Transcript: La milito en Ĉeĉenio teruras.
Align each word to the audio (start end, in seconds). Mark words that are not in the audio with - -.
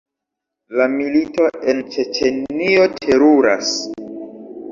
La 0.79 0.85
milito 0.93 1.45
en 1.73 1.83
Ĉeĉenio 1.97 2.87
teruras. 3.05 3.69